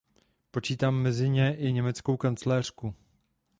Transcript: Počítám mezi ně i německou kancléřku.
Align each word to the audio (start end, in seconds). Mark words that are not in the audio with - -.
Počítám 0.51 0.95
mezi 1.01 1.29
ně 1.29 1.55
i 1.57 1.71
německou 1.73 2.17
kancléřku. 2.17 2.95